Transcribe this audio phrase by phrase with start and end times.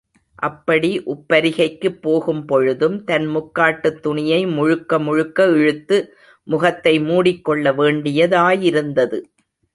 [0.35, 5.99] அப்படி உப்பரிகைக்குப் போகும் பொழுதும், தன் முக்காட்டுத் துணியை முழுக்க முழுக்க இழுத்து
[6.47, 9.21] முகத்தை முடிக்கொள்ள வேண்டியதாயிருந்தது.